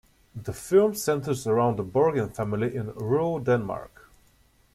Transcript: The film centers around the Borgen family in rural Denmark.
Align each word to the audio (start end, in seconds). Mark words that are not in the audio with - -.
The 0.35 0.51
film 0.51 0.95
centers 0.95 1.45
around 1.45 1.75
the 1.77 1.83
Borgen 1.83 2.33
family 2.35 2.75
in 2.75 2.91
rural 2.95 3.37
Denmark. 3.37 4.09